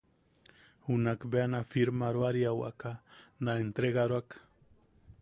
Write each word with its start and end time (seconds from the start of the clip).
Junak 0.87 1.21
bea 1.31 1.47
na 1.53 1.59
firmaroariawaka 1.69 2.91
na 3.43 3.51
entregaroak. 3.65 4.29